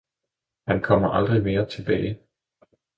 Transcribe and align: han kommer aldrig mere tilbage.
han 0.67 0.81
kommer 0.81 1.07
aldrig 1.09 1.43
mere 1.43 1.65
tilbage. 1.69 2.19